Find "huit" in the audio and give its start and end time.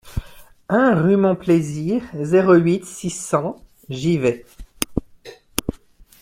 2.55-2.83